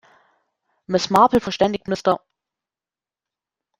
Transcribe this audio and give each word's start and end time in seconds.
Miss 0.87 1.11
Marple 1.11 1.39
verständigt 1.39 1.87
Mr. 1.87 2.21